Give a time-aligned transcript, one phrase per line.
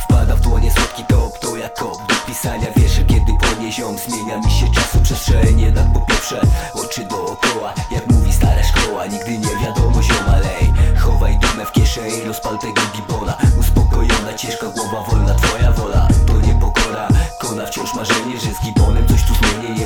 [0.00, 4.38] Wpada w dłonie słodki top, to jak kop Do pisania wierszy, kiedy płonie ziom Zmienia
[4.38, 6.40] mi się czasu przestrzeń Jednak po pierwsze,
[6.74, 7.74] oczy dookoła.
[7.90, 12.82] Jak mówi stara szkoła, nigdy nie wiadomo ziom Alej, chowaj dumę w kieszeni Rozpal tego
[12.96, 16.08] gibona Uspokojona, ciężka głowa, wolna twoja wola.
[16.26, 17.08] To nie pokora,
[17.40, 19.85] kona wciąż marzenie Że z gibonem coś tu zmienię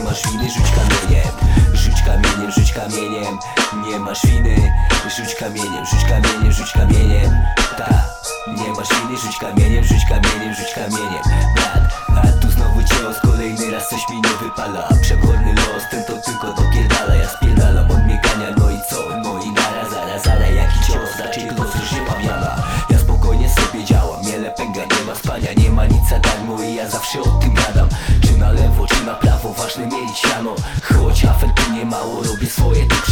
[3.91, 4.73] Nie masz winy,
[5.17, 7.33] rzuć kamieniem Rzuć kamieniem, rzuć kamieniem.
[7.79, 8.05] Ta,
[8.47, 11.23] nie masz winy, rzuć kamieniem Rzuć kamieniem, rzuć kamieniem.
[11.55, 14.89] Brat, a tu znowu cios Kolejny raz coś mi nie wypala.
[15.03, 17.15] Przeborny los, ten to tylko dopierdala.
[17.15, 18.97] Ja spierdalam od biegania, no i co?
[19.25, 24.27] No i nara, zaraz, zaraz Jaki cios, raczej już nie pamięta Ja spokojnie sobie działam,
[24.27, 27.55] miele pęga Nie ma spania, nie ma nic za darmo I ja zawsze o tym
[27.55, 27.89] gadam.
[28.23, 32.47] Czy na lewo, czy na prawo, ważne mieć siano Choć afel tu nie mało, robię
[32.47, 33.10] swoje, ty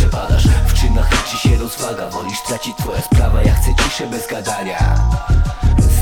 [1.69, 4.79] rozwaga Wolisz tracić twoja sprawa, ja chcę ciszę bez gadania.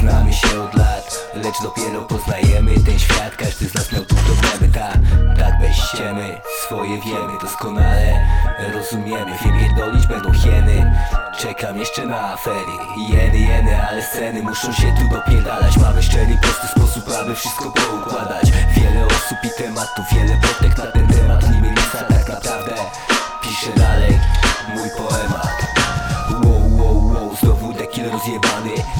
[0.01, 3.37] Znamy się od lat, lecz dopiero poznajemy ten świat.
[3.37, 4.99] Każdy z nas miał tu problemy, tak,
[5.39, 8.27] tak bez ściemy Swoje wiemy doskonale,
[8.75, 9.33] rozumiemy.
[9.45, 10.93] Wypierdolić będą hieny.
[11.39, 12.77] Czekam jeszcze na afery.
[13.09, 15.77] Jeny, jeny, ale sceny muszą się tu dopierdalać.
[15.77, 18.51] Mamy szczery, prosty sposób, aby wszystko poukładać.
[18.77, 19.56] Wiele osób i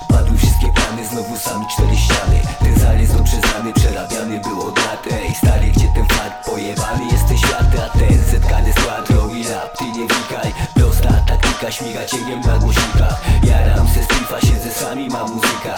[0.09, 2.41] Padły wszystkie plany, znowu sami cztery ściany.
[2.59, 7.05] Ten zarys dobrze znany, przerabiany był od lat Ej, stary, gdzie ten fakt pojebany?
[7.13, 10.53] Jesteś światy A ten zetkany skład robi rap, ty nie wnikaj.
[10.75, 13.21] Prosta taktyka, śmiga cieniem na głośnikach.
[13.43, 15.75] Jaram se strifa, siedzę sami, ma muzyka.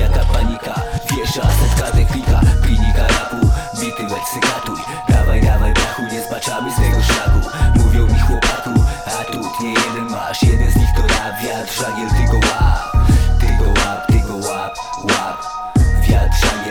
[0.00, 0.74] Jaka panika,
[1.10, 3.40] wiesza, setka deklika Klinika rapu,
[3.80, 7.40] bity wersy katuj Dawaj, dawaj, brachu, nie zbaczamy z tego szlaku.
[7.76, 8.74] Mówią mi chłopaku,
[9.06, 10.42] a tu nie jeden masz.
[10.42, 12.22] Jeden z nich to rap, wiatr, żagiel, ty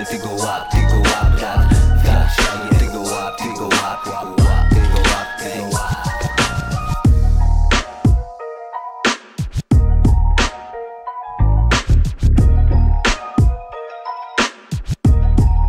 [0.03, 0.80] fancy go up.